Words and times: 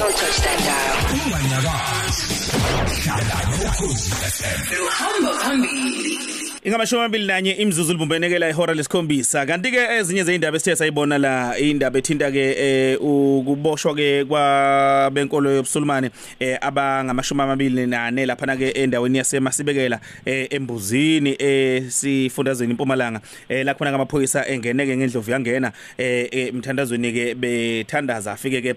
Don't 0.00 0.16
touch 0.16 0.38
that 0.44 0.58
dial. 0.66 0.96
unganyakazi 1.26 2.26
hlala 3.02 3.38
nokhozi 3.64 4.10
FM 4.10 4.60
Uhamba 4.86 5.32
phambili. 5.38 6.49
Ingamashumi 6.64 7.00
amabili 7.00 7.26
nanye 7.26 7.52
imzuzu 7.52 7.92
libumbenekela 7.92 8.50
ihora 8.50 8.74
lesikhombisa. 8.74 9.46
Kanti 9.46 9.70
ke 9.70 9.78
ezinye 9.78 10.24
zeindaba 10.24 10.56
esithe 10.56 10.76
sayibona 10.76 11.18
la 11.18 11.58
indaba 11.58 11.98
ethinta 11.98 12.30
ke 12.30 12.54
eh, 12.58 12.98
ukuboshwa 13.00 13.94
ke 13.94 14.24
kwa 14.24 15.10
benkolo 15.10 15.50
yobusulumane 15.50 16.10
eh, 16.38 16.58
abangamashumi 16.60 17.42
amabili 17.42 17.86
nane 17.86 18.26
lapha 18.26 18.56
ke 18.58 18.70
endaweni 18.74 19.18
yasemasibekela 19.18 20.00
eh, 20.26 20.48
embuzini 20.50 21.34
esifundazweni 21.38 22.72
impumalanga 22.72 23.20
la 23.48 23.74
khona 23.74 23.94
amaphoyisa 23.94 24.46
engeneke 24.46 24.96
ngendlovu 24.96 25.30
yangena 25.30 25.72
emthandazweni 25.98 27.12
ke 27.12 27.34
bethandaza 27.34 28.32
afike 28.32 28.60
ke 28.60 28.74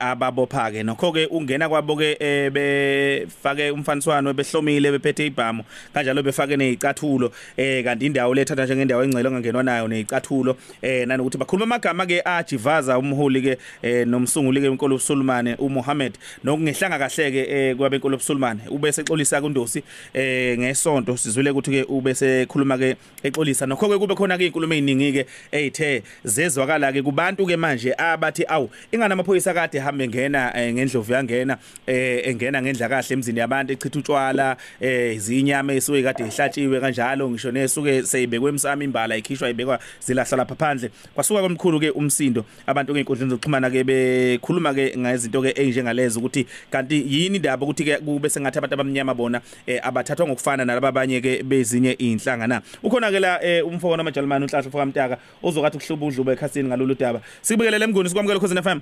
ababopha 0.00 0.70
ke 0.72 0.82
nokho 0.82 1.12
ke 1.12 1.26
ungena 1.26 1.68
kwabo 1.68 1.96
ke 1.96 2.16
befake 2.50 3.70
umfaniswano 3.70 4.32
behlomile 4.32 4.90
bephethe 4.90 5.26
ibhamu 5.26 5.64
kanjalo 5.92 6.22
befake 6.22 6.56
nezicathulo 6.56 7.25
eh 7.56 7.84
kanti 7.84 8.06
indawo 8.06 8.34
lethatha 8.34 8.64
njengendawo 8.64 9.04
engcele 9.04 9.28
ongangenwa 9.28 9.62
nayo 9.62 9.88
nezicathulo 9.88 10.56
eh 10.82 11.06
nanokuthi 11.06 11.38
bakhuluma 11.38 11.76
amagama 11.76 12.06
ke 12.06 12.22
ajivaza 12.24 12.98
umholi 12.98 13.42
ke 13.42 13.58
eh 13.82 14.06
nomsunguli 14.06 14.60
ke 14.60 14.66
inkolo 14.66 14.96
uSulumane 14.96 15.54
uMohammed. 15.58 16.18
Nokungehlanga 16.44 16.98
kahle 16.98 17.30
ke 17.30 17.42
eh 17.48 17.76
kwabe 17.76 17.96
inkolo 17.96 18.16
uSulumane 18.16 18.60
ube 18.70 18.92
sexolisa 18.92 19.40
kundosi 19.40 19.82
eh 20.14 20.58
ngesonto. 20.58 21.16
Sizwile 21.16 21.50
ukuthi 21.50 21.70
ke 21.70 21.82
ube 21.88 22.14
sekhuluma 22.14 22.78
ke 22.78 22.96
exolisa. 23.22 23.66
Nokho 23.66 23.88
ke 23.88 23.98
kube 23.98 24.14
khona 24.14 24.38
ke 24.38 24.46
inkulumo 24.46 24.74
eziningi 24.74 25.12
ke 25.12 25.26
ezithe 25.52 26.02
zezwakala 26.24 26.92
ke 26.92 27.02
kubantu 27.02 27.46
ke 27.46 27.56
manje 27.56 27.94
abathi 27.98 28.44
awu 28.48 28.70
ingana 28.92 29.12
amaphoyisa 29.12 29.54
kade 29.54 29.78
hambe 29.78 30.08
ngena 30.08 30.52
eh, 30.56 30.74
ngendlovu 30.74 31.12
yangena 31.12 31.58
eh 31.86 32.28
engena 32.28 32.62
ngendla 32.62 32.88
kahle 32.88 33.14
emzini 33.14 33.38
yabantu 33.38 33.72
echitha 33.72 33.98
utshwala 33.98 34.56
eh 34.80 35.16
izinyama 35.16 35.72
esuke 35.72 36.02
kade 36.02 36.24
ihlatshiwe 36.24 36.80
kanjalo. 36.80 37.15
Ngisho 37.24 37.50
nesuke 37.52 38.02
seyibekwe 38.02 38.50
emsamo 38.50 38.82
imbala 38.82 39.16
ikhishwa 39.16 39.50
ibekwa 39.50 39.78
zilahla 40.00 40.36
lapha 40.36 40.54
phandle. 40.54 40.90
Kwasuka 41.14 41.42
komkhulu 41.42 41.80
ke 41.80 41.90
umsindo. 41.90 42.44
Abantu 42.66 42.92
ngeinkundleni 42.92 43.30
zokuxhumana 43.30 43.70
ke 43.70 43.84
bekhuluma 43.84 44.74
ke 44.74 44.92
ngezinto 44.98 45.42
ke 45.42 45.50
enjengalezo 45.56 46.20
ukuthi 46.20 46.46
kanti 46.70 47.04
yini 47.06 47.36
indaba 47.36 47.64
ukuthi 47.64 47.84
ke 47.84 47.98
kube 47.98 48.28
sengathi 48.28 48.58
abantu 48.58 48.74
abamnyama 48.74 49.14
bona 49.14 49.40
eh, 49.66 49.80
abathathwa 49.82 50.26
ngokufana 50.26 50.64
nalabo 50.64 50.86
abanye 50.86 51.20
ke 51.20 51.42
bezinye 51.42 51.92
inhlanga 51.98 52.46
na? 52.46 52.62
Ukhona 52.82 53.10
ke 53.10 53.20
la 53.20 53.40
eh, 53.42 53.66
umfoko 53.66 53.96
namajalimani 53.96 54.44
unhlahla 54.44 54.68
ufaka 54.68 54.86
mtaka 54.86 55.18
ozokathi 55.42 55.78
kuhluba 55.78 56.06
udluba 56.06 56.32
ekhasini 56.32 56.68
ngalolu 56.68 56.94
daba. 56.94 57.20
Sibikelela 57.42 57.84
emnguni 57.84 58.08
sikwamukela 58.08 58.40
khosini 58.40 58.62
FM 58.62 58.80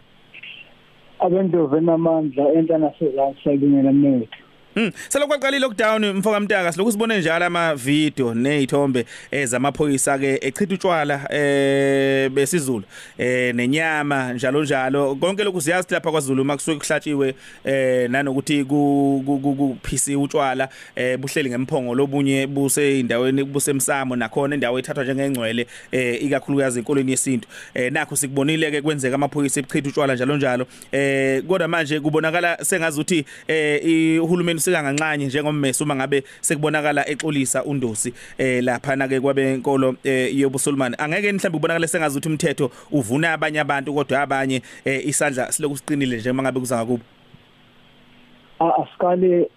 abantu 1.21 1.67
venamandla 1.67 2.53
entana 2.53 2.91
sezasakungela 2.99 3.93
methu 3.93 4.44
Hmm, 4.75 4.91
selokhu 5.09 5.29
kwaqala 5.29 5.59
lockdown 5.59 6.13
mfoka 6.13 6.41
mtaka 6.41 6.73
silokhu 6.73 6.93
sibone 6.93 7.19
njalo 7.19 7.45
ama 7.45 7.75
video 7.75 8.35
nezithombe 8.35 9.07
ezamaphoyisa 9.31 10.19
ke 10.19 10.39
echitha 10.43 10.75
utshwala 10.75 11.27
eh 11.31 12.31
besizulu 12.31 12.85
eh 13.19 13.55
nenyama 13.55 14.33
njalo 14.33 14.63
njalo. 14.63 15.15
Konke 15.15 15.45
lokhu 15.45 15.61
siyazi 15.61 15.87
lapha 15.91 16.11
kwaZulu 16.11 16.45
makusuke 16.45 16.79
kuhlatshiwe 16.79 17.35
eh 17.65 18.11
nanokuthi 18.11 18.65
kuphisi 18.65 20.17
utshwala 20.17 20.69
eh 20.97 21.19
buhleli 21.19 21.51
ngemphongo 21.51 21.95
lobunye 21.95 22.47
buse 22.47 23.01
indaweni 23.01 23.45
busemsamo 23.45 24.17
nakhona 24.17 24.55
indawo 24.55 24.79
ethathwa 24.79 25.05
njengengcwele 25.05 25.67
eh 25.93 26.23
ikakhulukazi 26.25 26.79
enkolweni 26.79 27.11
yesintu. 27.11 27.49
Eh 27.75 27.93
nakho 27.93 28.17
sikubonile 28.17 28.71
ke 28.71 28.83
kwenzeka 28.83 29.15
amaphoyisa 29.15 29.61
echitha 29.61 29.89
utshwala 29.89 30.15
njalo 30.15 30.37
njalo. 30.37 30.67
Eh 30.93 31.43
kodwa 31.43 31.69
manje 31.69 32.01
kubonakala 32.01 32.59
sengazi 32.65 33.01
ukuthi 33.01 33.25
eh 33.49 34.23
uhulumeni 34.23 34.64
sikangancane 34.65 35.27
njengommesi 35.27 35.83
uma 35.85 35.97
ngabe 35.97 36.25
sekubonakala 36.41 37.09
exolisa 37.09 37.65
undosi 37.65 38.15
eh 38.39 38.65
lapha 38.65 38.97
na 38.97 39.09
ke 39.09 39.21
kwabe 39.21 39.55
inkolo 39.55 39.97
eh, 40.05 40.37
yobusulumane 40.39 40.97
angeke 40.99 41.33
mhlawumbe 41.33 41.51
kubonakala 41.51 41.87
sengazi 41.87 42.19
ukuthi 42.19 42.29
umthetho 42.29 42.71
uvuna 42.93 43.33
abanye 43.33 43.61
abantu 43.61 43.95
kodwa 43.95 44.21
abanye 44.21 44.63
eh, 44.85 45.07
isandla 45.07 45.53
siloku 45.53 45.77
siqinile 45.77 46.17
nje 46.17 46.33
mangabe 46.33 46.61
kuza 46.61 46.77
ngakubo. 46.77 47.05
Asikale 48.59 49.51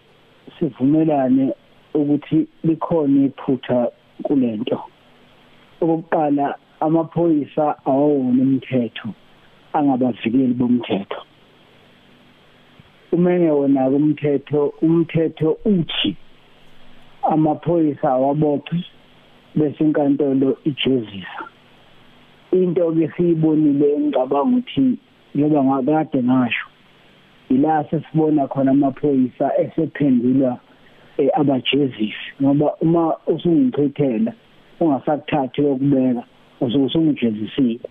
sivumelane 0.59 1.53
ukuthi 1.93 2.47
likhona 2.63 3.25
iphutha 3.25 3.91
kulento. 4.23 4.83
Okokuqala 5.81 6.55
amaphoyisa 6.79 7.75
awona 7.85 8.41
umthetho 8.41 9.09
angabavikeli 9.73 10.53
bomthetho. 10.53 11.26
Umenge 13.11 13.51
wona 13.51 13.87
umthetho 13.87 14.73
umthetho 14.81 15.57
uthi 15.65 16.15
amaphoyisa 17.31 18.09
awabophe 18.09 18.83
bese 19.55 19.83
inkantolo 19.83 20.57
ijezisa. 20.65 21.41
Into 22.51 22.91
ke 22.91 23.07
siyibonile 23.15 23.93
engicabanga 23.95 24.57
ukuthi 24.57 24.97
njengoba 25.35 25.81
ngakade 25.83 26.23
ngasho 26.23 26.67
ila 27.49 27.83
sesibona 27.89 28.47
khona 28.47 28.71
amaphoyisa 28.71 29.57
esephendulwa 29.61 30.59
eh, 31.17 31.29
abajezisi. 31.33 32.27
Ngoba 32.41 32.75
uma 32.81 33.15
usungichithela 33.27 34.33
ungasakuthathi 34.79 35.61
ukubeka 35.61 36.23
usungijezisile. 36.61 37.89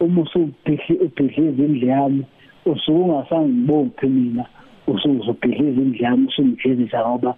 Uma 0.00 0.22
usubhihli 0.22 0.94
ubhihliza 1.04 1.62
indle 1.64 1.86
yami 1.86 2.24
usuke 2.66 2.98
ungasangibophi 2.98 4.06
mina 4.06 4.44
usuzobhidliza 4.86 5.82
indlami 5.82 6.26
usungijezisa 6.26 7.08
ngoba 7.08 7.34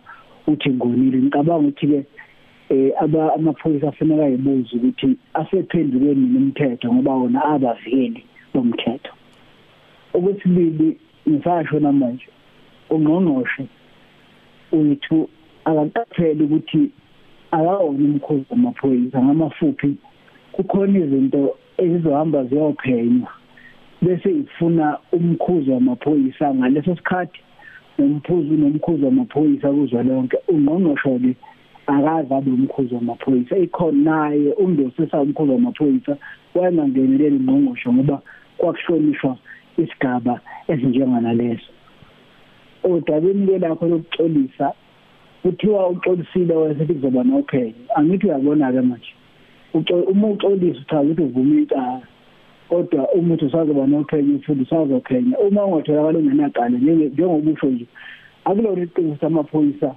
uthi 0.47 0.71
ngonile. 0.71 1.19
Ngicabanga 1.19 1.69
ukuthi 1.69 1.87
ke 1.87 2.05
eh 2.71 2.93
aba 3.01 3.35
amaphoyisa 3.35 3.89
afanele 3.89 4.25
ayibuza 4.25 4.77
ukuthi 4.77 5.17
asephendulwe 5.35 6.15
mina 6.15 6.39
umthetho 6.39 6.93
ngoba 6.93 7.13
wona 7.15 7.45
abavikeli 7.45 8.25
bomthetho. 8.55 9.13
Okwesibili 10.15 10.99
ngisasho 11.29 11.81
namanje 11.81 12.29
ungqongqoshe 12.91 13.65
uyithu 14.73 15.29
akaqaphela 15.65 16.45
ukuthi 16.45 16.91
akawona 17.51 18.05
umkhosi 18.09 18.47
wamaphoyisa 18.51 19.23
ngamafuphi 19.23 19.97
kukhona 20.53 20.99
izinto 20.99 21.57
ezizohamba 21.79 22.45
ziyophenywa 22.45 23.33
bese 24.03 24.31
ifuna 24.31 24.99
umkhuzo 25.13 25.73
wamaphoyisa. 25.73 26.55
Ngaleso 26.55 26.97
sikhathi 26.97 27.41
nomphuzu 27.99 28.55
nomkhuzo 28.55 29.07
wamaphoyisa 29.07 29.73
kuzwa 29.73 30.03
lonke. 30.03 30.37
Ungqongqosho 30.49 31.19
ke 31.19 31.35
akazi 31.87 32.35
abe 32.35 32.51
umkhuzo 32.51 32.95
wamaphoyisa. 32.97 33.57
Ikhona 33.57 34.11
naye 34.11 34.53
umndosi 34.53 35.03
esawumkhuzo 35.03 35.53
wamaphoyisa. 35.53 36.17
Wayengangeneleli 36.55 37.37
ingqongqosho 37.37 37.93
ngoba 37.93 38.23
kwakuhlonishwa 38.59 39.37
isigaba 39.79 40.41
esinjengana 40.69 41.33
leso 41.35 41.71
odabeni 42.85 43.47
ke 43.47 43.59
lakho 43.59 43.87
lokuxolisa 43.87 44.73
kuthiwa 45.43 45.89
uxolisile 45.89 46.55
wayesethi 46.55 46.95
kuzoba 46.95 47.25
nophenyo. 47.25 47.75
Angithi 47.97 48.27
uyabona 48.27 48.73
ke 48.73 48.81
manje 48.81 49.13
uma 50.13 50.27
uxolisa 50.29 50.81
uchaza 50.81 51.03
ukuthi 51.03 51.23
uvuma 51.23 51.61
icala. 51.61 52.03
Kodwa 52.69 53.09
umuthi 53.13 53.45
usazoba 53.45 53.87
nophenyo 53.87 54.39
futhi 54.39 54.63
usazophenya 54.63 55.39
uma 55.39 55.65
ungatholakala 55.65 56.19
ungenaqala 56.19 56.79
njengokusho 56.79 57.67
nje 57.67 57.87
akulona 58.45 58.83
iqiniso 58.83 59.27
amaphoyisa 59.27 59.95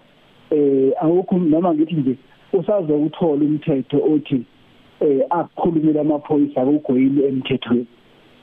eh 0.52 0.92
awukho 1.02 1.38
noma 1.38 1.74
ngithi 1.74 1.96
nje 1.96 2.16
usazokuthola 2.54 3.46
umthetho 3.46 3.98
othi 4.14 4.44
eh 5.02 5.22
akukhulumela 5.30 6.02
amaphoyisa 6.02 6.62
akukho 6.62 6.98
yini 6.98 7.24
emthethweni. 7.24 7.88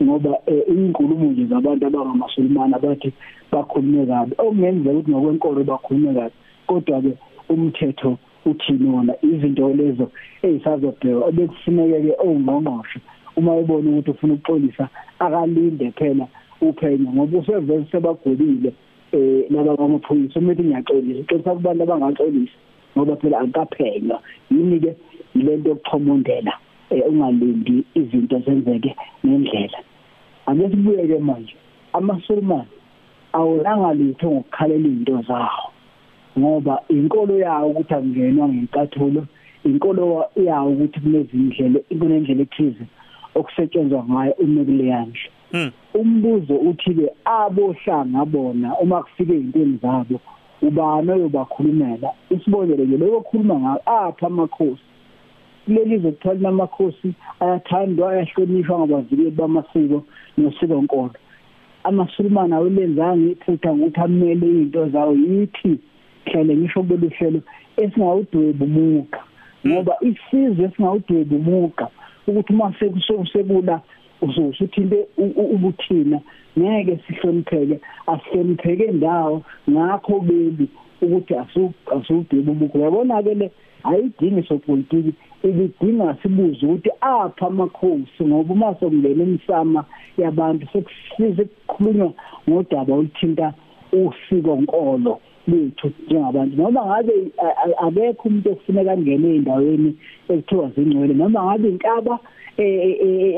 Ngoba 0.02 0.38
inkulumo 0.68 1.26
nje 1.32 1.44
zabantu 1.46 1.86
abangamasulumane 1.86 2.74
abathi 2.76 3.12
bakhulume 3.52 4.06
kabi. 4.06 4.34
Okungenzeka 4.38 4.90
ukuthi 4.90 5.10
ngokwenkolo 5.10 5.64
bakhulume 5.64 6.14
kabi 6.14 6.34
kodwa 6.66 7.02
ke 7.02 7.12
umthetho 7.48 8.18
uthini 8.46 8.90
wona? 8.90 9.14
Izinto 9.22 9.74
lezo 9.74 10.10
ezisazobhekwa 10.42 11.32
bekufuneke 11.32 12.00
ke 12.00 12.12
ongqongqoshe 12.26 13.00
uma 13.38 13.56
ebona 13.56 13.90
ukuthi 13.90 14.10
ufuna 14.10 14.34
ukuxolisa 14.34 14.88
akalinde 15.18 15.90
phela 15.98 16.26
uphenyo 16.60 17.10
ngoba 17.12 17.38
usevele 17.38 17.86
sebagolile 17.90 18.72
eh 19.12 19.46
laba 19.50 19.76
bamaphoyisa 19.76 20.40
umethi 20.40 20.62
ngiyaxolisa. 20.62 21.20
Uxolisa 21.20 21.54
kubantu 21.54 21.82
abangaxolisa 21.82 22.58
ngoba 22.96 23.16
phela 23.16 23.38
akaphenywa. 23.38 24.18
Yini 24.50 24.80
ke 24.80 24.96
lento 25.34 25.68
yokuchomondela 25.68 26.52
ungalindi 26.90 27.84
izinto 27.94 28.38
zenzeke 28.44 28.96
ngendlela. 29.26 29.78
Ake 30.46 30.70
sibuye 30.70 31.06
ke 31.06 31.18
manje 31.18 31.54
amasulumane 31.92 32.68
awulanga 33.32 33.94
litho 33.94 34.30
ngokukhalela 34.30 34.88
izinto 34.88 35.22
zawo 35.28 35.70
ngoba 36.38 36.82
inkolo 36.88 37.38
yawo 37.38 37.70
ukuthi 37.70 37.94
akungenwa 37.94 38.48
ngenkathulo 38.48 39.26
inkolo 39.64 40.24
yawo 40.36 40.70
ukuthi 40.70 41.00
kunezindlela 41.00 41.78
kunendlela 41.98 42.42
ethize 42.42 42.84
okusetshenzwa 43.40 44.04
ngayo 44.10 44.32
uma 44.44 44.64
kuleyandle 44.64 45.30
Mm. 45.52 45.70
umbuzo 45.94 46.54
uthi 46.56 46.94
ke 46.94 47.08
abohlanga 47.24 48.24
bona 48.24 48.76
uma 48.82 49.02
kufike 49.02 49.32
izinto 49.32 49.80
zabo 49.82 50.20
ubani 50.62 51.10
oyobakhulumela? 51.10 52.08
Isibonelo 52.30 52.84
nje 52.84 52.96
lokho 52.96 53.20
khuluma 53.20 53.54
ngayo 53.60 53.80
apha 53.86 54.26
amakhosi. 54.26 54.84
Leli 55.68 55.98
zokuthola 55.98 56.40
namakhosi 56.40 57.14
ayathandwa 57.40 58.12
ayahlonishwa 58.12 58.78
ngabavikeli 58.78 59.30
bamasiko 59.30 60.04
nosiko 60.36 60.82
nkolo 60.82 61.16
amasulumane 61.84 62.54
awulenzanga 62.54 63.30
iphutha 63.32 63.74
ngokuthi 63.74 64.00
amele 64.00 64.46
izinto 64.46 64.88
zawo 64.88 65.12
yithi 65.12 65.78
hlele 66.26 66.56
ngisho 66.56 66.82
kulolu 66.82 67.08
hlelo 67.16 67.40
esingawudwebi 67.76 68.64
umuka 68.64 69.20
ngoba 69.66 69.94
isizwe 70.00 70.64
esingawudwebi 70.64 71.34
umuka 71.34 71.88
ukuthi 72.30 72.52
uma 72.52 72.74
sekusekula 72.78 73.80
uzosuthi 74.22 74.80
into 74.80 74.98
ubuthina 75.54 76.20
ngeke 76.58 76.98
sihlonipheke 77.06 77.80
asihlonipheke 78.06 78.86
ndawo. 78.92 79.42
Ngakho 79.70 80.20
bebi 80.20 80.68
ukuthi 81.02 81.34
asudweba 81.34 82.52
umuka 82.52 82.78
uyabona 82.78 83.22
ke 83.22 83.34
le 83.34 83.50
ayidingi 83.84 84.42
sopolitiki 84.48 85.12
ibidinga 85.44 86.16
sibuze 86.22 86.66
ukuthi 86.66 86.90
apha 87.00 87.46
amakhosi 87.46 88.24
ngoba 88.24 88.52
uma 88.54 88.74
sokungena 88.74 89.22
emsama 89.24 89.84
yabantu 90.18 90.66
sekusize 90.72 91.44
kukhulunywa 91.44 92.12
ngodaba 92.48 92.94
oluthinta 92.94 93.54
usiko 93.92 94.56
nkolo 94.62 95.20
lethu 95.48 95.92
njengabantu 96.06 96.56
noma 96.56 96.86
ngabe 96.86 97.14
akekho 97.86 98.28
umuntu 98.28 98.48
okufuneka 98.52 98.92
angene 98.92 99.28
endaweni 99.36 99.90
ekuthiwa 100.28 100.70
zingcwele 100.74 101.14
noma 101.14 101.40
ngabe 101.44 101.68
inkaba 101.68 102.14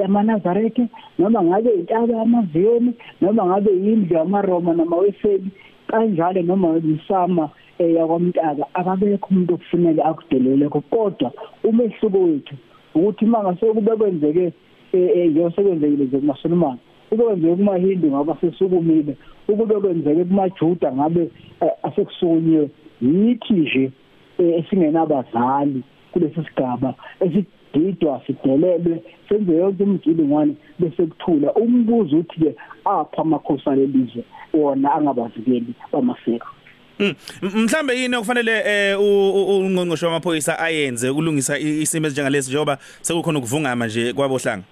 yamaNazaretha 0.00 0.84
noma 1.18 1.42
ngabe 1.42 1.70
intaba 1.74 2.12
yamaziyoni 2.20 2.92
noma 3.20 3.46
ngabe 3.46 3.70
yindlu 3.84 4.16
yamaroma 4.16 4.72
namaweseli 4.74 5.50
kanjalo 5.88 6.42
noma 6.42 6.68
isama 6.94 7.48
yakwamntaka 7.78 8.64
akabekho 8.74 9.26
umuntu 9.30 9.54
okufuneka 9.54 10.04
akudelele 10.04 10.68
kodwa 10.68 11.32
umehluko 11.64 12.18
wethu 12.18 12.54
ukuthi 12.94 13.26
manga 13.26 13.56
sekube 13.60 13.96
kwenzeke 13.96 14.52
eh 14.92 15.30
njengosekwenzekile 15.30 16.04
nje 16.04 16.18
kumasulumane 16.18 16.80
kube 17.10 17.24
kwenzeke 17.24 17.56
kumahindu 17.56 18.08
ngaba 18.08 18.36
sesukumile 18.40 19.16
ukube 19.48 19.74
kwenzeke 19.74 20.24
kumajuda 20.24 20.92
ngabe 20.92 21.30
asekusunyiwe 21.82 22.70
yithi 23.02 23.52
nje 23.52 23.90
esingenabazali 24.38 25.82
kulesi 26.12 26.40
sigaba 26.44 26.94
esididwa 27.20 28.22
sidelelwe 28.26 29.02
senze 29.28 29.52
yonke 29.52 29.82
imigilingwane 29.82 30.54
bese 30.78 31.06
kuthula 31.06 31.52
umbuzo 31.54 32.18
uthi 32.18 32.40
ke 32.40 32.54
apha 32.84 33.22
amakhosi 33.22 33.70
alelizwe 33.70 34.24
wona 34.54 34.92
angabavikeli 34.92 35.74
bamaseko 35.92 36.48
mhlambe 37.42 38.00
yini 38.00 38.16
okufanele 38.16 38.62
eh 38.66 39.00
ungqongqosho 39.00 40.06
wamaphoyisa 40.06 40.58
ayenze 40.58 41.08
ukulungisa 41.10 41.58
isimo 41.58 42.06
esinjengalesi 42.06 42.50
njengoba 42.50 42.78
sekukhona 43.00 43.38
ukuvungama 43.38 43.86
nje 43.86 44.12
kwabohlanga 44.12 44.64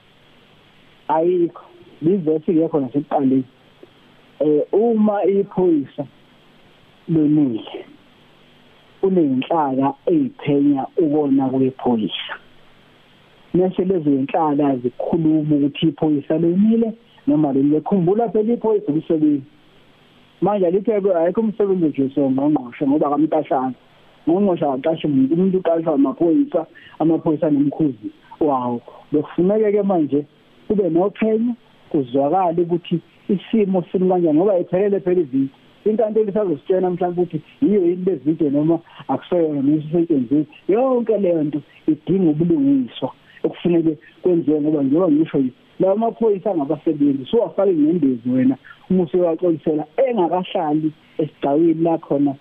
ayikho 1.09 1.68
lizethi 2.03 2.53
ngekho 2.53 2.81
nasekuqaleni. 2.81 3.45
Eh 4.41 4.63
uma 4.73 5.25
iphoyisa 5.25 6.07
lenile 7.09 7.85
kunenhlaka 9.01 9.95
eziphenya 10.07 10.87
ukona 10.97 11.49
kwephoyisa. 11.49 12.35
Mase 13.55 13.85
lezo 13.85 14.11
inhlaka 14.11 14.77
zikhuluma 14.77 15.57
ukuthi 15.57 15.87
iphoyisa 15.89 16.39
lenile 16.39 16.93
noma 17.27 17.53
lekhumbula 17.53 18.29
phela 18.29 18.53
iphoyisa 18.53 18.93
umsebenzi. 18.93 19.43
Manje 20.41 20.71
lipheke 20.71 21.15
ayikho 21.15 21.41
umsebenzi 21.41 21.87
nje 21.87 22.11
songqongqoshe 22.15 22.87
ngoba 22.87 23.11
kamntashana 23.11 23.75
ngqongqoshe 24.29 24.67
aqashe 24.67 25.07
umuntu 25.07 25.35
umuntu 25.35 25.59
uqashwa 25.59 25.95
amaphoyisa 25.95 26.67
amaphoyisa 26.99 27.51
nomkhuzi 27.51 28.09
wawo. 28.41 28.81
Bekufuneka 29.13 29.73
ke 29.73 29.83
manje 29.83 30.27
kube 30.69 30.91
nophenyo 30.91 31.55
kuzwakala 31.91 32.63
ukuthi 32.63 33.01
isimo 33.29 33.85
simi 33.93 34.09
kanjani 34.09 34.39
ngoba 34.39 34.59
iphelele 34.59 35.01
phela 35.01 35.21
iviki 35.21 35.55
inkantolo 35.85 36.25
lisazositshela 36.27 36.91
mhlawumbe 36.91 37.23
ukuthi 37.23 37.41
yiyo 37.63 37.87
yini 37.87 38.05
lezinto 38.05 38.51
noma 38.51 38.79
akuseyona 39.09 39.63
nesisetshenziswa 39.63 40.55
yonke 40.69 41.19
leyo 41.19 41.45
nto 41.45 41.61
idinga 41.89 42.31
ubulungiswa 42.31 43.11
okufuneke 43.45 43.93
kwenziwe 44.23 44.61
ngoba 44.61 44.83
njengoba 44.83 45.13
ngisho 45.13 45.39
lawo 45.81 45.97
maphoyisa 45.97 46.51
angabasebenzi 46.51 47.25
suwafake 47.25 47.73
ngendezi 47.73 48.29
wena 48.31 48.57
uma 48.91 49.03
usewaxolisela 49.03 49.85
engakahlali 50.07 50.93
esigcawini 51.19 51.83
la 51.85 51.99
khona 51.99 52.35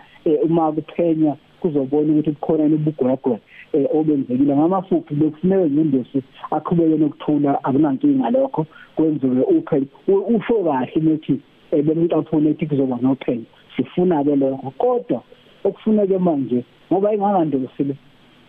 uma 0.44 0.72
kuphenywa 0.72 1.38
kuzobona 1.60 2.14
ukuthi 2.14 2.32
kukhona 2.32 2.76
ubugwegwe 2.76 3.40
obenzekile 3.74 4.56
ngamafuphi 4.56 5.14
bekufuneka 5.16 5.70
ngendesi 5.70 6.20
aqhubeke 6.52 6.98
nokuthula 6.98 7.64
akunankinga 7.64 8.30
lokho 8.30 8.66
kwenziwe 8.96 9.42
uphenyo 9.42 9.88
usho 10.36 10.64
kahle 10.64 11.02
nethi 11.02 11.40
ebemntaphone 11.72 12.50
ethi 12.50 12.66
kuzoba 12.66 12.98
nophenyo 13.02 13.46
sifuna 13.76 14.24
ke 14.24 14.36
lokho. 14.36 14.74
Kodwa 14.78 15.22
okufuneke 15.64 16.18
manje 16.18 16.64
ngoba 16.92 17.14
ingangandosile 17.14 17.96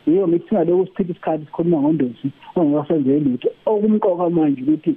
yiyo 0.06 0.28
ngithi 0.28 0.54
ngaloku 0.54 0.86
sichitha 0.86 1.12
isikhathi 1.12 1.44
sikhuluma 1.46 1.80
ngondosi 1.80 2.28
ongakasenze 2.56 3.20
lutho. 3.20 3.48
Okumqoka 3.66 4.30
manje 4.30 4.62
ukuthi 4.62 4.94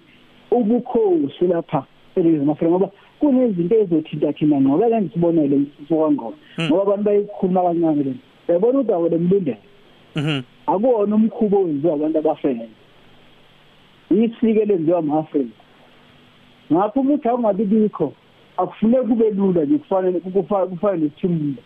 ubukhosi 0.51 1.47
lapha 1.47 1.85
elizwe 2.15 2.51
Afrika 2.51 2.71
ngoba 2.71 2.89
kunezinto 3.19 3.75
ezothinta 3.75 4.33
thina 4.33 4.62
ngoba 4.62 4.89
ke 4.89 5.01
ngisibonele 5.01 5.56
isifo 5.57 6.12
ngoba 6.12 6.38
ngoba 6.62 6.81
abantu 6.81 7.03
bayikhuluma 7.03 7.62
kancane 7.63 8.03
le. 8.03 8.13
Yabona 8.47 8.79
udawo 8.79 9.09
lemlindelo 9.09 9.70
mhm 10.16 10.42
akuwona 10.68 11.16
umkhubo 11.16 11.58
owenziwa 11.58 11.94
abantu 11.94 12.18
abafele. 12.19 12.69
Isike 14.12 14.66
lenziwa 14.66 15.00
ama-Afrika 15.00 15.56
ngakho 16.72 17.00
umuthi 17.00 17.28
awungabi 17.28 17.66
bikho 17.66 18.13
akufuneki 18.58 19.08
kube 19.08 19.30
lula 19.31 19.66
nje 19.66 19.78
kufanele 19.78 20.19
kufanele 20.19 21.04
nesithimula 21.04 21.62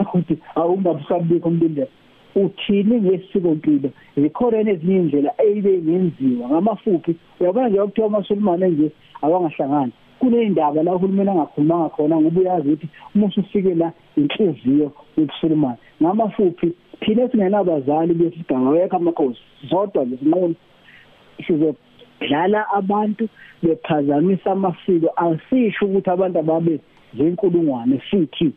ukuthi 0.00 0.38
awungabusabikho 0.54 1.48
umlindelo 1.48 1.88
uthini 2.34 3.00
ngesiko 3.00 3.54
mpilo 3.54 3.90
zikhona 4.16 4.70
ezinye 4.70 4.96
indlela 4.96 5.30
eyibe 5.42 5.82
ngenziwa 5.82 6.48
ngamafuphi. 6.48 7.16
Uyabona 7.40 7.68
nje 7.68 7.80
ukuthiwa 7.80 8.06
amasulumane 8.06 8.68
nje 8.68 8.90
abangahlangani 9.22 9.92
kuneyindaba 10.18 10.82
la 10.82 10.94
uhulumeni 10.94 11.30
angakhulumanga 11.30 11.88
khona 11.88 12.20
ngoba 12.20 12.40
uyazi 12.40 12.68
ukuthi 12.68 12.88
uma 13.14 13.26
usufike 13.26 13.74
la 13.74 13.92
inhliziyo 14.16 14.92
yokusulumana 15.16 15.78
ngamafuphi 16.02 16.72
thina 17.00 17.28
singenabazali 17.28 18.14
besigaba 18.14 18.70
wekho 18.70 18.96
amakhosi. 18.96 19.40
Zodwa 19.70 20.04
nje 20.04 20.16
sinqono 20.16 20.54
sizodlala 21.46 22.70
abantu 22.70 23.28
bephazamisa 23.62 24.52
amasiko. 24.52 25.08
Asisho 25.16 25.86
ukuthi 25.86 26.10
abantu 26.10 26.38
ababe 26.38 26.80
zenkulungwane 27.16 27.98
futhi 28.10 28.52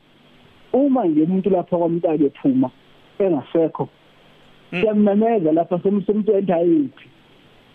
uma 0.73 1.05
nje 1.05 1.21
umuntu 1.21 1.49
lapha 1.49 1.77
kwamntaka 1.77 2.23
ephuma 2.23 2.69
engasekho. 3.19 3.89
Siyamnameza 4.71 5.51
lapha 5.51 5.79
semsemuntu 5.79 6.31
entayiphi 6.37 7.07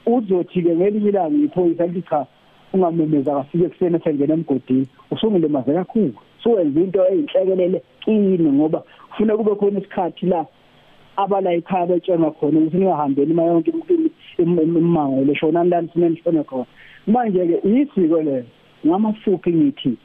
uzothi 0.07 0.63
ke 0.63 0.77
ngelinye 0.77 1.09
ilanga 1.09 1.45
iphoyisa 1.45 1.87
lithi 1.87 2.09
cha 2.09 2.27
ungamemeza 2.73 3.35
kafike 3.35 3.69
kusena 3.69 3.99
sengena 3.99 4.35
emgodini 4.35 4.87
usungilemaze 5.11 5.73
kakhulu. 5.73 6.15
Suwenza 6.43 6.81
into 6.81 7.05
eyinhlekelele 7.05 7.83
kini 8.01 8.53
ngoba 8.53 8.83
kufuna 9.11 9.37
kube 9.37 9.55
khona 9.55 9.79
isikhathi 9.79 10.27
la 10.27 10.47
abala 11.17 11.53
ekhaya 11.53 11.87
betshena 11.87 12.31
khona 12.31 12.59
ukuthi 12.61 12.77
ningahambeni 12.77 13.31
ima 13.31 13.43
yonke 13.43 13.73
imango 14.39 15.25
leshona 15.25 15.65
lani 15.65 15.89
sinenhlona 15.93 16.45
khona. 16.45 16.67
Manje 17.07 17.47
ke 17.47 17.57
isiko 17.69 18.23
le 18.23 18.45
ngamafuphi 18.87 19.53
ngithi 19.53 19.97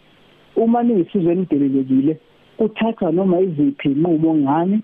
uma 0.55 0.83
ningisizwe 0.83 1.35
nidelelekile 1.35 2.17
uthatha 2.59 3.11
noma 3.11 3.39
iziphi 3.39 3.91
inqubo 3.91 4.35
ngani 4.35 4.79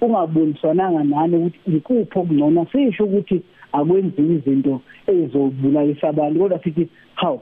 ungaboniswananga 0.00 1.04
nani 1.04 1.36
ukuthi 1.36 1.76
ikuphi 1.76 2.18
okungcono. 2.18 2.66
Sisho 2.72 3.04
ukuthi 3.04 3.42
akwenziwe 3.72 4.34
izinto 4.34 4.80
ezizobulalisa 5.06 6.08
abantu 6.08 6.40
kodwa 6.40 6.58
sithi 6.62 6.88
hawu 7.14 7.40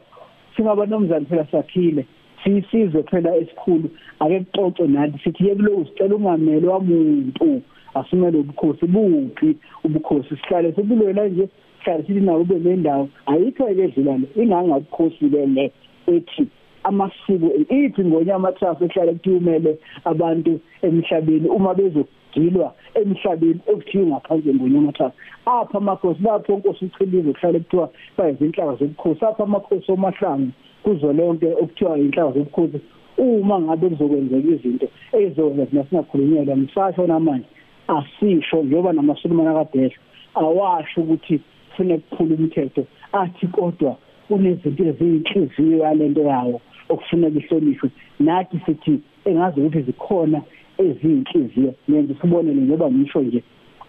singabanomzana 0.56 1.26
phela 1.26 1.46
sakhile 1.50 2.06
sisizwe 2.44 3.02
phela 3.02 3.36
esikhulu 3.36 3.90
ake 4.20 4.40
kuxoxe 4.40 4.86
nathi 4.86 5.18
sithi 5.24 5.46
yekulo 5.48 5.84
sicela 5.84 6.14
ungamelwa 6.16 6.78
umuntu 6.78 7.62
asimele 7.94 8.38
ubukhosi 8.38 8.86
buphi? 8.86 9.56
Ubukhosi 9.84 10.36
sihlale 10.36 10.72
sebulwela 10.72 11.28
nje 11.28 11.48
sihlale 11.78 12.02
sithi 12.06 12.20
nawo 12.20 12.40
ube 12.40 12.58
nendawo. 12.58 13.08
Ayikho 13.26 13.66
ke 13.66 13.84
edlula 13.84 14.18
le 14.18 14.26
inganga 14.36 14.76
ubukhosi 14.76 15.28
le 15.28 15.72
ethi 16.06 16.46
amasiko 16.84 17.50
ithi 17.68 18.04
ngonyama 18.04 18.52
trust 18.52 18.82
ehlala 18.82 19.12
kuthumele 19.12 19.78
abantu 20.04 20.60
emhlabeni 20.82 21.48
uma 21.48 21.74
bezogilwa 21.74 22.72
emhlabeni 22.94 23.60
okuthiwa 23.72 24.06
ngaphansi 24.06 24.54
ngonyama 24.54 24.92
trust 24.92 25.14
apha 25.46 25.78
amakhosi 25.78 26.22
lapho 26.22 26.52
inkosi 26.52 26.84
uchilize 26.84 27.32
kuhlala 27.32 27.58
kuthiwa 27.58 27.90
bayizinhlaka 28.18 28.74
zobukhosi 28.76 29.24
apha 29.24 29.44
amakhosi 29.44 29.92
omahlangu 29.92 30.50
kuzo 30.82 31.12
lonke 31.12 31.48
okuthiwa 31.62 31.98
inhlaka 31.98 32.32
zobukhosi 32.32 32.80
uma 33.18 33.60
ngabe 33.60 33.88
kuzokwenzeka 33.88 34.48
izinto 34.48 34.86
ezokwenza 35.12 35.66
thina 35.66 35.84
singakhulunyelwa 35.84 36.56
ngisasho 36.56 37.06
namanje. 37.06 37.48
Asisho 37.96 38.62
njengoba 38.62 38.92
namasulumane 38.92 39.50
akadesha 39.50 40.00
awasho 40.34 41.00
ukuthi 41.00 41.40
kufanele 41.70 41.98
kuphula 41.98 42.34
umthetho 42.34 42.84
athi 43.12 43.46
kodwa 43.46 43.96
kunezinto 44.28 44.84
eziyinhliziyo 44.90 45.78
yalento 45.78 46.22
yawo 46.22 46.60
okufuneka 46.88 47.38
ihlonishwe. 47.38 47.90
Nathi 48.20 48.60
sithi 48.66 49.00
engazi 49.24 49.60
ukuthi 49.60 49.82
zikhona 49.82 50.40
eziyinhliziyo 50.78 51.74
ngenza 51.90 52.14
sibonele 52.20 52.60
njengoba 52.60 52.90
ngisho 52.90 53.20
nje 53.22 53.42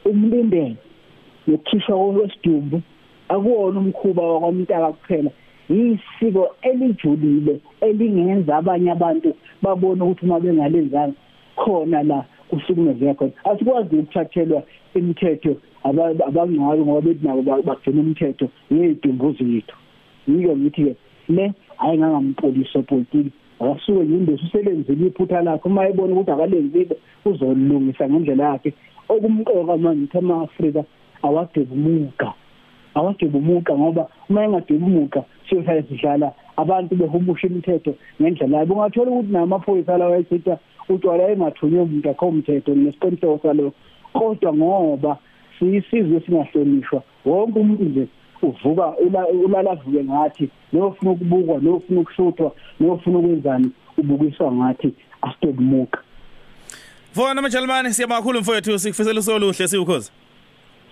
umlindelo 0.05 0.75
yokukhishwa 1.47 2.13
kwesidumbu 2.13 2.81
akuwona 3.29 3.79
umkhuba 3.79 4.21
wakwamntaka 4.23 4.91
kuphela. 4.91 5.31
Yisiko 5.69 6.55
elijulile 6.61 7.59
elingenza 7.81 8.57
abanye 8.57 8.91
abantu 8.91 9.29
babone 9.61 10.03
ukuthi 10.03 10.25
uma 10.25 10.39
bengalenzanga 10.39 11.13
khona 11.55 12.03
la 12.03 12.25
kusukumezeka 12.51 13.13
khona 13.13 13.31
asikwazi 13.49 13.95
ukuthathelwa 13.95 14.59
imithetho 14.95 15.53
abangcwabo 16.27 16.83
ngoba 16.85 17.01
bethi 17.01 17.23
nabo 17.25 17.41
bagcina 17.41 18.01
umthetho 18.01 18.45
ngezidumbuzo 18.73 19.43
yethu 19.53 19.75
yiko 20.27 20.53
ngithi 20.57 20.83
ke 20.85 20.95
le 21.35 21.53
ayingangampolisi 21.79 22.77
opolitiki 22.77 23.31
akasuke 23.61 24.03
yindesi 24.09 24.45
uselenzile 24.45 25.07
iphutha 25.07 25.41
lakhe. 25.41 25.69
Uma 25.69 25.87
ebona 25.87 26.13
ukuthi 26.13 26.31
akalenzile 26.31 26.95
uzolungisa 27.25 28.09
ngendlela 28.09 28.43
yakhe. 28.51 28.73
Okumqoka 29.09 29.77
manje 29.77 30.17
ama-Afrika 30.17 30.83
awadebumuka 31.23 32.33
awadebumuka 32.95 33.73
ngoba 33.77 34.07
uma 34.29 34.43
engadebumuka 34.45 35.23
siyohlala 35.47 35.83
sidlala 35.83 36.33
abantu 36.57 36.95
behumusha 36.95 37.47
imithetho 37.47 37.95
ngendlela 38.21 38.57
yabo 38.57 38.73
ungathola 38.73 39.11
ukuthi 39.11 39.31
namaphoyisa 39.31 39.97
lawa 39.97 40.15
ayithatha 40.15 40.57
utshwala 40.89 41.29
engathunywe 41.31 41.81
umuntu 41.81 42.09
akho 42.09 42.27
umthetho 42.27 42.75
nesiqiniseko 42.75 43.39
salokho. 43.43 43.73
Kodwa 44.13 44.53
ngoba 44.53 45.17
siyisizwe 45.59 46.21
singahlonishwa 46.25 47.03
wonke 47.25 47.59
umuntu 47.59 47.83
nje 47.83 48.07
uvuka 48.41 48.93
ulala 49.45 49.75
vuke 49.75 50.03
ngathi 50.03 50.49
nofuna 50.73 51.11
ukubukwa 51.11 51.59
nofuna 51.61 52.01
ukushuthwa 52.01 52.51
nofuna 52.79 53.19
ukwenzani 53.19 53.71
ubukiswa 53.97 54.51
ngathi 54.51 54.93
asitobumuka 55.21 55.99
Vona 57.15 57.41
majalmane 57.41 57.93
siyabonga 57.93 58.21
kakhulu 58.21 58.39
mfowethu 58.39 58.79
sikufisela 58.79 59.19
usoluhle 59.19 59.67
siwukhozi. 59.67 60.11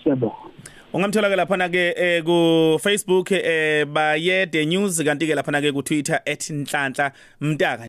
Siyabonga. 0.04 0.36
Ungamthola 0.94 1.30
ke 1.30 1.36
lapha 1.36 1.58
na 1.58 1.70
ke 1.70 1.94
eh, 1.96 2.24
ku 2.24 2.80
Facebook 2.84 3.32
eh 3.32 3.86
Bayede 3.86 4.66
News 4.66 5.02
kanti 5.04 5.28
ke 5.28 5.36
lapha 5.36 5.52
na 5.52 5.62
ke 5.62 5.72
ku 5.72 5.82
Twitter 5.82 6.20
@nhlanhla 6.26 7.12
mtaka. 7.42 7.88